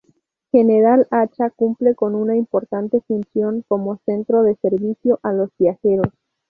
General 0.51 1.07
Acha 1.11 1.51
cumple 1.51 1.93
una 2.01 2.35
importante 2.35 3.01
función 3.01 3.63
como 3.67 3.97
centro 4.03 4.41
de 4.41 4.55
servicio 4.55 5.19
a 5.21 5.31
los 5.31 5.51
viajeros. 5.59 6.11